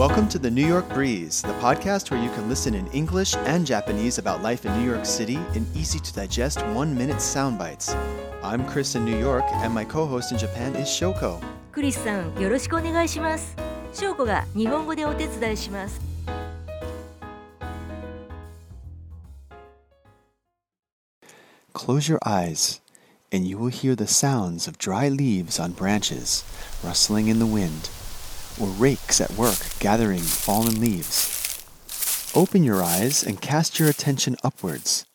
[0.00, 3.66] Welcome to the New York Breeze, the podcast where you can listen in English and
[3.66, 7.94] Japanese about life in New York City in easy to digest one minute sound bites.
[8.42, 11.40] I'm Chris in New York, and my co host in Japan is Shoko.
[11.72, 13.54] クリスさんよろしくお願いします
[13.92, 16.00] 翔子が日本語でお手伝いします
[21.74, 22.80] Close your eyes,
[23.30, 26.44] and you will hear the sounds of dry leaves on branches
[26.82, 27.90] rustling in the wind,
[28.59, 31.37] or rakes at work gathering fallen leaves.
[32.33, 35.05] Open your eyes and cast your attention upwards,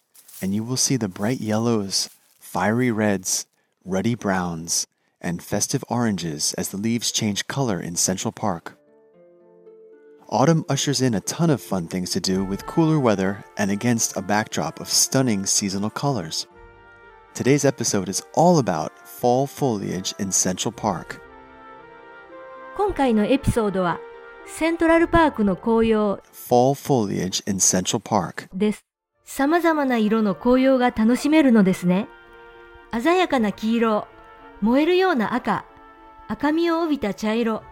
[0.43, 3.47] and you will see the bright yellows, fiery reds,
[3.85, 4.87] ruddy browns,
[5.21, 8.79] and festive oranges as the leaves change color in Central Park.
[10.29, 14.17] Autumn ushers in a ton of fun things to do with cooler weather and against
[14.17, 16.47] a backdrop of stunning seasonal colors.
[17.33, 21.23] Today's episode is all about fall foliage in Central Park.
[22.77, 23.99] 今回のエピソードは
[24.47, 28.49] セントラルパークの紅葉 Fall foliage in Central Park.
[28.55, 28.85] です
[29.25, 32.07] 様々な色の紅葉が楽しめるのですね
[32.93, 34.07] 鮮やかな黄色
[34.61, 35.65] 燃えるような赤
[36.29, 37.63] 赤みを帯びた茶色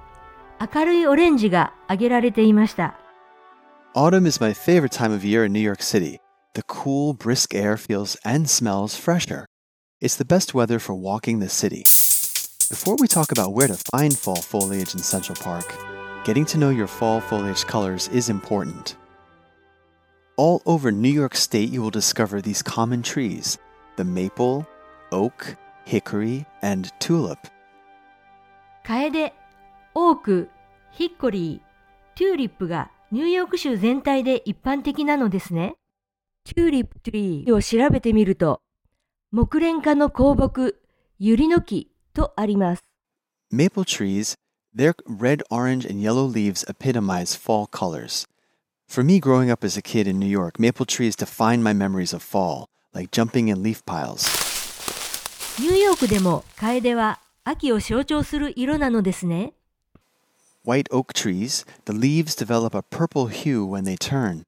[0.75, 2.99] 明るいオレンジが挙げられていました
[3.95, 6.19] Autumn is my favorite time of year in New York City.
[6.55, 9.45] The cool, brisk air feels and smells fresher.
[10.01, 11.85] It's the best weather for walking the city.
[12.70, 15.74] Before we talk about where to find fall foliage in Central Park,
[16.24, 18.96] getting to know your fall foliage colors is important.
[20.38, 23.58] All over New York State, you will discover these common trees
[23.98, 24.68] the maple,
[25.12, 27.40] oak, hickory, and tulip.
[28.84, 29.34] カエデ、
[29.94, 30.50] オーク、
[30.92, 35.76] ヒッコリー、チューリップがニューヨーク州全体で一般的なのですね。
[36.46, 38.62] チューリップトリーを調べてみると、
[39.32, 40.80] 木蓮科の香木、
[41.18, 42.84] ユリの木 とあります。
[43.52, 44.36] Maple trees,
[44.76, 48.28] their red, orange, and yellow leaves epitomize fall colors.
[48.88, 52.14] For me, growing up as a kid in New York, maple trees define my memories
[52.14, 54.28] of fall, like jumping in leaf piles.
[55.60, 59.54] ニューヨークでもカエデは秋を象徴する色なのですね。
[60.66, 64.46] White oak trees, the leaves develop a purple hue when they turn.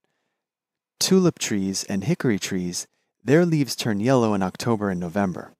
[0.99, 2.87] Tulip trees and hickory trees,
[3.25, 5.53] their leaves turn yellow in October and November.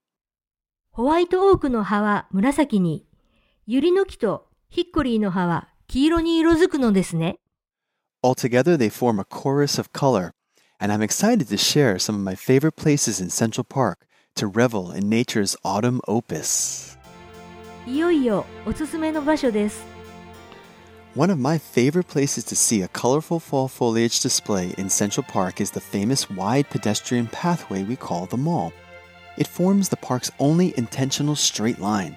[0.97, 3.05] ホワイトオークの葉は紫に、
[3.67, 7.39] ユリの木とヒッコリーの葉は黄色に色づくのですね。
[8.25, 10.33] Altogether, they form a chorus of color,
[10.81, 14.91] and I'm excited to share some of my favorite places in Central Park to revel
[14.91, 16.97] in nature's autumn opus.
[17.87, 19.85] いよいよおすすめの場所です。
[21.15, 25.73] One of my favorite places to see a colorful fall foliage display in Central Park is
[25.73, 28.73] the famous wide pedestrian pathway we call the Mall.
[29.37, 32.17] It forms the park's only intentional straight line.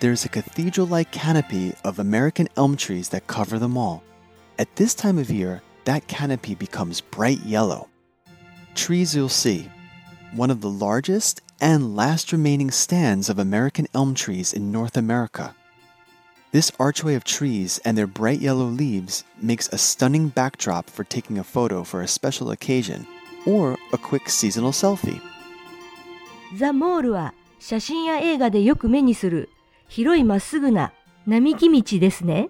[0.00, 4.02] There's a cathedral like canopy of American elm trees that cover the mall.
[4.58, 7.88] At this time of year, that canopy becomes bright yellow.
[8.74, 9.70] Trees you'll see
[10.32, 15.54] one of the largest and last remaining stands of American elm trees in North America.
[16.52, 21.38] This archway of trees and their bright yellow leaves makes a stunning backdrop for taking
[21.38, 23.06] a photo for a special occasion
[23.46, 25.20] or a quick seasonal selfie.
[26.56, 29.50] ザ・モールは写真や映画でよく目にする
[29.88, 30.92] 広いまっすぐな
[31.26, 32.48] 並木道ですね。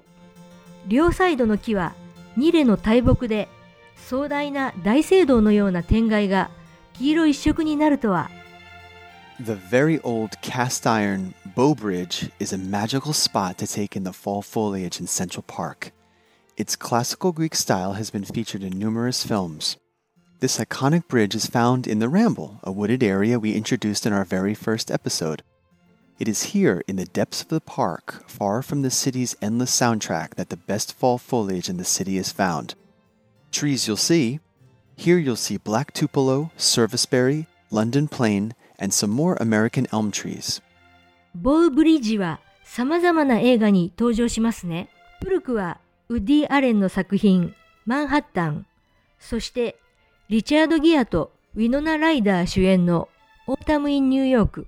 [0.87, 1.95] 両サイドの木は
[2.37, 3.49] ニレの大木で
[3.97, 6.51] 壮大な大聖堂のような天蓋が
[6.95, 8.31] 黄色一色になるとは
[9.41, 14.13] The very old cast iron Bow Bridge is a magical spot to take in the
[14.13, 15.93] fall foliage in Central Park.
[16.57, 19.77] Its classical Greek style has been featured in numerous films.
[20.40, 24.26] This iconic bridge is found in the Ramble, a wooded area we introduced in our
[24.26, 25.42] very first episode.
[26.20, 30.36] It is here, in the depths of the park, far from the city's endless soundtrack,
[30.36, 32.76] that the best fall foliage in the city is found.
[33.52, 34.40] Trees you'll see
[34.96, 40.62] here you'll see black tupelo, serviceberry, London plane, and some more American elm trees.
[41.36, 44.90] ボウブリッジは様々な映画に登場しますね。
[45.22, 45.80] 古くは
[46.10, 47.56] ウッディ・アレンの作品
[47.86, 48.68] マンハッタン、
[49.20, 49.78] そして
[50.31, 53.09] リチャード・ギアとウィノナ・ライダー主演の
[53.47, 54.67] オータム・イン・ニューヨーク。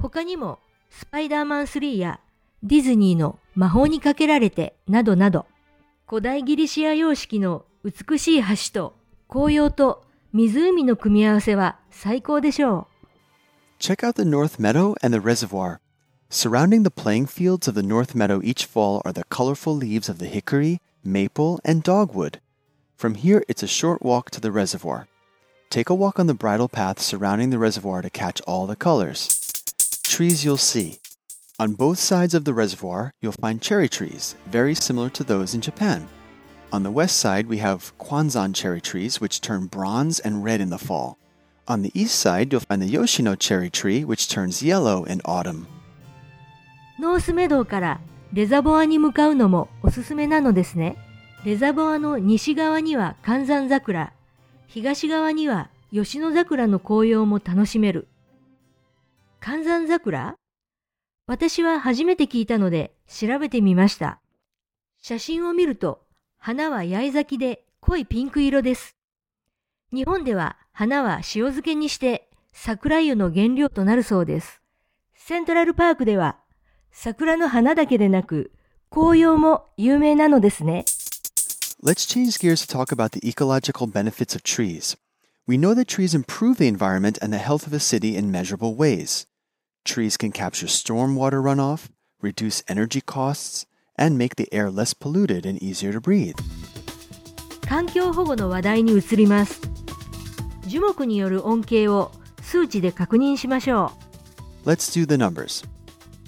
[0.00, 0.58] 他にも
[0.90, 2.18] スパイダーマン3や
[2.64, 5.46] ディズニーの魔法にかけられてなどなど
[6.08, 8.96] 古代ギリシア様式の美しい橋と
[9.28, 13.06] 紅葉と湖の組み合わせは最高でしょう。
[13.78, 15.78] Check out the North Meadow and the reservoir.
[16.30, 20.18] Surrounding the playing fields of the North Meadow each fall are the colorful leaves of
[20.18, 22.40] the hickory, maple, and dogwood.
[22.97, 25.07] From here, it's a short walk to the reservoir.
[25.69, 29.39] Take a walk on the bridle path surrounding the reservoir to catch all the colors.
[30.03, 30.99] Trees you'll see
[31.59, 35.61] On both sides of the reservoir, you'll find cherry trees, very similar to those in
[35.61, 36.07] Japan.
[36.71, 40.69] On the west side, we have Kwanzan cherry trees, which turn bronze and red in
[40.69, 41.17] the fall.
[41.67, 45.67] On the east side, you'll find the Yoshino cherry tree, which turns yellow in autumn.
[46.99, 47.99] ノースメドウから
[48.33, 50.97] レザボアに向かうのもおすすめなのですね。
[51.44, 54.12] レザボアの西側には寒山桜、
[54.66, 58.08] 東側には吉野桜の紅葉も楽しめる。
[59.38, 60.34] 寒山桜？
[61.28, 64.18] 私は初めて聞いたので調べてみました。
[65.00, 66.02] 写真を見ると
[66.38, 68.96] 花は八重咲きで濃いピンク色です。
[69.92, 74.60] 日本では花は塩漬けにして桜湯の原料となるそうです。
[75.14, 76.36] セントラルパークでは
[76.90, 78.50] 桜の花だけでなく
[78.90, 80.84] 紅葉も有名なのですね。
[81.81, 84.95] Let's change gears to talk about the ecological benefits of trees.
[85.45, 88.75] We know that trees improve the environment and the health of a city in measurable
[88.75, 89.27] ways.
[89.83, 91.89] Trees can capture stormwater runoff,
[92.21, 93.65] reduce energy costs,
[93.97, 96.39] and make the air less polluted and easier to breathe.
[97.67, 99.61] 環境保護の話題に移ります。
[100.67, 102.11] 樹木による恩恵を
[102.41, 103.91] 数値で確認しましょ
[104.65, 105.63] Let's do the numbers.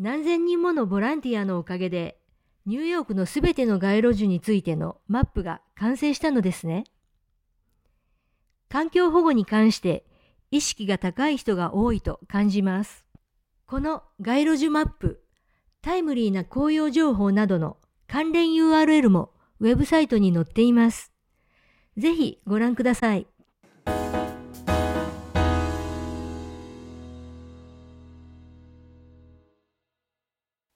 [0.00, 2.18] 何千人ものボランティアのおかげで、
[2.66, 6.84] ニューヨークのすべての街路樹についてのマップが完成したのですね。
[8.68, 10.04] 環境保護に関して
[10.50, 13.04] 意識が高い人が多いと感じます。
[13.66, 15.22] この街路樹マップ、
[15.82, 17.76] タイムリーな紅葉情報などの
[18.08, 19.31] 関連 URL も
[19.62, 21.12] ウェブサイトに載っています。
[21.96, 23.28] ぜひご覧ください。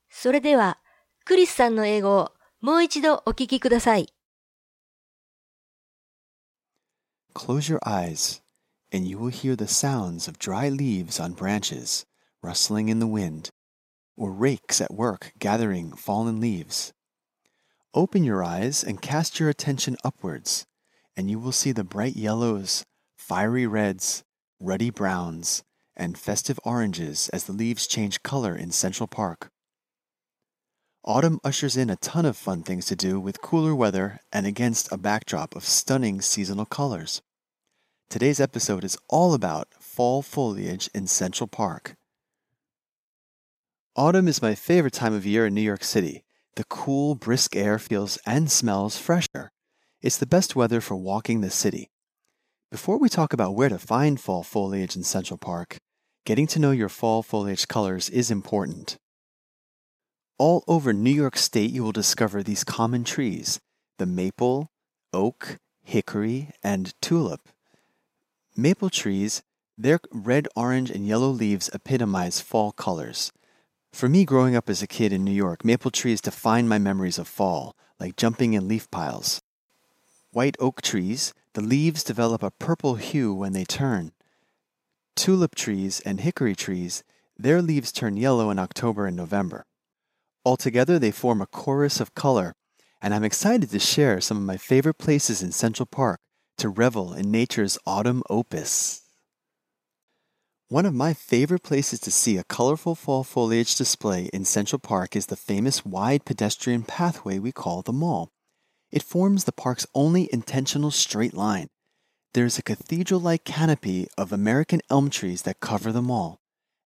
[0.08, 0.78] それでは、
[1.24, 4.14] クリスさんの英語をもう一度お聞きください。
[7.34, 8.40] Close your eyes,
[8.94, 12.06] and you will hear the sounds of dry leaves on branches
[12.40, 13.48] rustling in the wind,
[14.16, 16.95] or rakes at work gathering fallen leaves.
[17.96, 20.66] Open your eyes and cast your attention upwards,
[21.16, 22.84] and you will see the bright yellows,
[23.16, 24.22] fiery reds,
[24.60, 25.64] ruddy browns,
[25.96, 29.48] and festive oranges as the leaves change color in Central Park.
[31.06, 34.92] Autumn ushers in a ton of fun things to do with cooler weather and against
[34.92, 37.22] a backdrop of stunning seasonal colors.
[38.10, 41.94] Today's episode is all about fall foliage in Central Park.
[43.96, 46.25] Autumn is my favorite time of year in New York City.
[46.56, 49.50] The cool, brisk air feels and smells fresher.
[50.00, 51.90] It's the best weather for walking the city.
[52.70, 55.76] Before we talk about where to find fall foliage in Central Park,
[56.24, 58.96] getting to know your fall foliage colors is important.
[60.38, 63.60] All over New York State, you will discover these common trees
[63.98, 64.70] the maple,
[65.12, 67.48] oak, hickory, and tulip.
[68.56, 69.42] Maple trees,
[69.76, 73.30] their red, orange, and yellow leaves epitomize fall colors.
[73.96, 77.16] For me, growing up as a kid in New York, maple trees define my memories
[77.16, 79.40] of fall, like jumping in leaf piles.
[80.32, 84.12] White oak trees, the leaves develop a purple hue when they turn.
[85.14, 87.04] Tulip trees and hickory trees,
[87.38, 89.64] their leaves turn yellow in October and November.
[90.44, 92.54] Altogether, they form a chorus of color,
[93.00, 96.20] and I'm excited to share some of my favorite places in Central Park
[96.58, 99.05] to revel in nature's autumn opus.
[100.68, 105.14] One of my favorite places to see a colorful fall foliage display in Central Park
[105.14, 108.32] is the famous wide pedestrian pathway we call the Mall.
[108.90, 111.68] It forms the park's only intentional straight line.
[112.34, 116.40] There's a cathedral like canopy of American elm trees that cover the mall.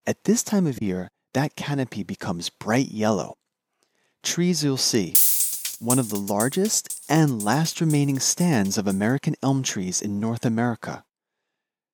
[0.05, 3.33] At this time of year, that canopy becomes bright yellow.
[4.21, 5.15] Trees you'll see.
[5.79, 11.03] One of the largest and last remaining stands of American elm trees in North America.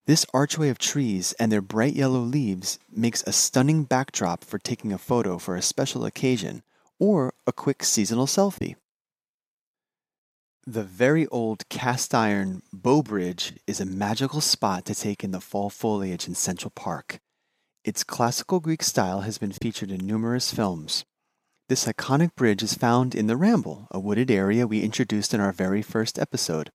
[0.07, 4.93] This archway of trees and their bright yellow leaves makes a stunning backdrop for taking
[4.93, 6.63] a photo for a special occasion
[6.97, 8.77] or a quick seasonal selfie.
[10.65, 15.41] The very old cast iron Bow Bridge is a magical spot to take in the
[15.41, 17.19] fall foliage in Central Park.
[17.83, 21.03] Its classical Greek style has been featured in numerous films.
[21.67, 25.51] This iconic bridge is found in the Ramble, a wooded area we introduced in our
[25.51, 26.69] very first episode.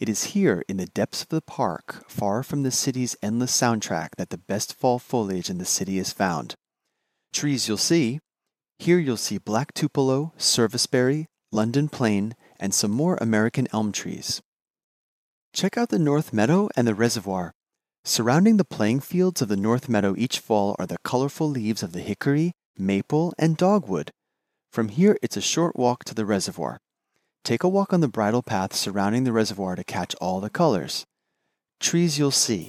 [0.00, 4.16] It is here, in the depths of the park, far from the city's endless soundtrack,
[4.16, 6.54] that the best fall foliage in the city is found.
[7.32, 8.18] Trees you'll see
[8.80, 14.40] here you'll see black tupelo, serviceberry, London plane, and some more American elm trees.
[15.52, 17.52] Check out the North Meadow and the reservoir.
[18.06, 21.92] Surrounding the playing fields of the North Meadow each fall are the colorful leaves of
[21.92, 24.12] the hickory, maple, and dogwood.
[24.72, 26.78] From here, it's a short walk to the reservoir.
[27.44, 31.06] Take a walk on the bridle path surrounding the reservoir to catch all the colors.
[31.80, 32.68] Trees you'll see.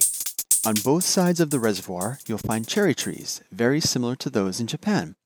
[0.64, 4.66] On both sides of the reservoir, you'll find cherry trees, very similar to those in
[4.66, 5.16] Japan.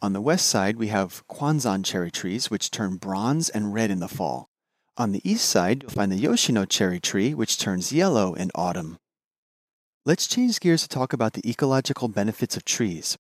[0.00, 4.00] On the west side, we have Kwanzan cherry trees, which turn bronze and red in
[4.00, 4.48] the fall.
[4.96, 8.96] On the east side, you'll find the Yoshino cherry tree, which turns yellow in autumn.
[10.06, 13.18] Let's change gears to talk about the ecological benefits of trees.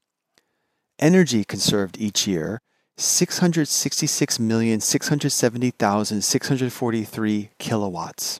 [0.97, 2.61] Energy conserved each year
[2.97, 8.39] six hundred sixty six million six hundred seventy thousand six hundred forty three kilowatts.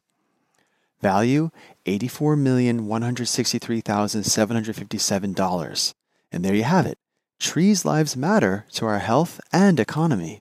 [1.01, 1.49] Value
[1.85, 5.93] eighty four million one hundred sixty three thousand seven hundred fifty seven dollars.
[6.31, 6.97] And there you have it.
[7.39, 10.39] Trees' lives matter to our health and economy.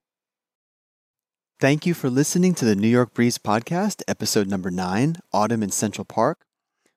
[1.59, 5.71] Thank you for listening to the New York Breeze podcast, episode number nine, Autumn in
[5.71, 6.40] Central Park.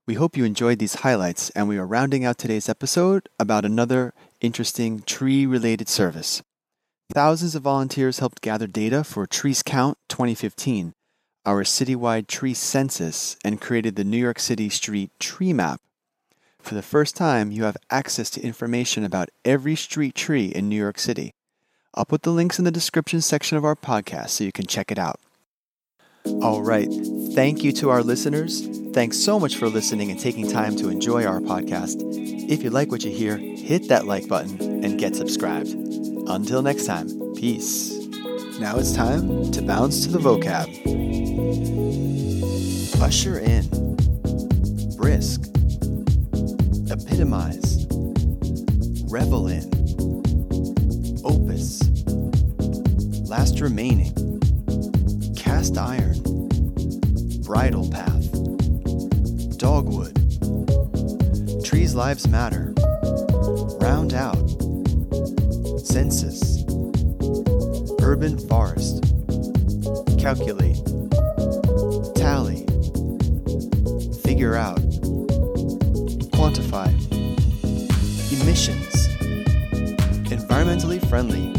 [0.06, 4.14] We hope you enjoyed these highlights, and we are rounding out today's episode about another
[4.42, 6.42] interesting tree related service.
[7.14, 10.94] Thousands of volunteers helped gather data for Trees Count 2015,
[11.46, 15.82] our citywide tree census, and created the New York City Street Tree Map.
[16.60, 20.78] For the first time, you have access to information about every street tree in New
[20.78, 21.34] York City.
[21.94, 24.92] I'll put the links in the description section of our podcast so you can check
[24.92, 25.20] it out.
[26.42, 26.88] All right.
[27.34, 28.66] Thank you to our listeners.
[28.94, 31.98] Thanks so much for listening and taking time to enjoy our podcast.
[32.50, 35.70] If you like what you hear, hit that like button and get subscribed.
[35.70, 37.92] Until next time, peace.
[38.60, 41.13] Now it's time to bounce to the vocab.
[43.02, 43.66] Usher in,
[44.98, 45.42] brisk,
[46.92, 47.88] epitomize,
[49.10, 49.64] revel in.
[51.26, 51.82] Opus,
[53.28, 54.14] last remaining,
[55.36, 56.22] cast iron,
[57.42, 58.32] bridle path,
[59.58, 60.14] dogwood,
[61.66, 62.74] trees lives matter,
[63.82, 64.38] round out,
[65.80, 66.64] census,
[68.04, 69.04] urban forest,
[70.20, 70.78] calculate,
[74.24, 74.80] figure out,
[76.32, 76.90] quantify,
[78.32, 79.04] emissions
[80.34, 81.52] environmentally friendly,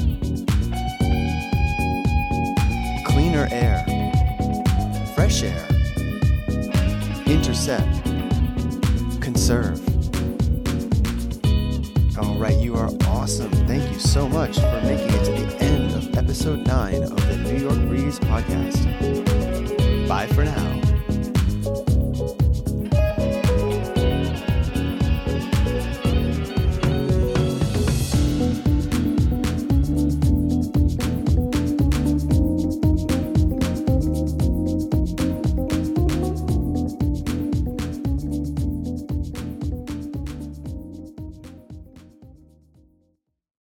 [3.04, 3.84] cleaner air,
[5.14, 5.66] fresh air,
[7.26, 8.02] intercept,
[9.20, 9.80] conserve.
[12.18, 13.50] All right, you are awesome.
[13.66, 17.36] Thank you so much for making it to the end of episode 9 of the
[17.38, 18.88] New York Breeze podcast.
[20.08, 20.73] Bye for now.